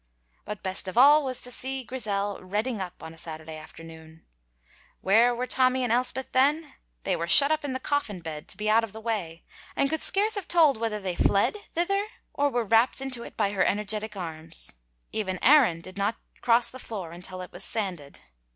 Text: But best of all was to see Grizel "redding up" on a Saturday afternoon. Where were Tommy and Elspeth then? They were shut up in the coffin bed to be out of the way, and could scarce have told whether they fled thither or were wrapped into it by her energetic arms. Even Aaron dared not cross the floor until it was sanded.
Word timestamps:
But 0.45 0.63
best 0.63 0.87
of 0.87 0.97
all 0.97 1.23
was 1.23 1.43
to 1.43 1.51
see 1.51 1.83
Grizel 1.83 2.39
"redding 2.41 2.81
up" 2.81 3.03
on 3.03 3.13
a 3.13 3.19
Saturday 3.19 3.55
afternoon. 3.55 4.25
Where 5.01 5.35
were 5.35 5.45
Tommy 5.45 5.83
and 5.83 5.93
Elspeth 5.93 6.31
then? 6.31 6.73
They 7.03 7.15
were 7.15 7.27
shut 7.27 7.51
up 7.51 7.63
in 7.63 7.73
the 7.73 7.79
coffin 7.79 8.19
bed 8.19 8.47
to 8.47 8.57
be 8.57 8.67
out 8.67 8.83
of 8.83 8.93
the 8.93 8.99
way, 8.99 9.43
and 9.75 9.91
could 9.91 10.01
scarce 10.01 10.33
have 10.33 10.47
told 10.47 10.77
whether 10.77 10.99
they 10.99 11.13
fled 11.13 11.55
thither 11.75 12.07
or 12.33 12.49
were 12.49 12.65
wrapped 12.65 12.99
into 12.99 13.21
it 13.21 13.37
by 13.37 13.51
her 13.51 13.63
energetic 13.63 14.17
arms. 14.17 14.73
Even 15.11 15.37
Aaron 15.43 15.81
dared 15.81 15.97
not 15.99 16.17
cross 16.41 16.71
the 16.71 16.79
floor 16.79 17.11
until 17.11 17.39
it 17.41 17.51
was 17.51 17.63
sanded. 17.63 18.21